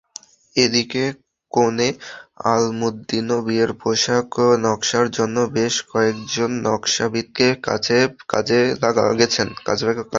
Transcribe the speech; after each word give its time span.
এদিকে 0.55 1.03
কনে 1.51 1.89
আলমুদ্দিনও 2.51 3.37
বিয়ের 3.45 3.71
পোশাক 3.81 4.29
নকশার 4.63 5.07
জন্য 5.17 5.37
বেশ 5.55 5.75
কয়েকজন 5.91 6.51
নকশাবিদের 6.65 7.53
কাছে 7.65 8.57
গেছেন। 9.19 9.47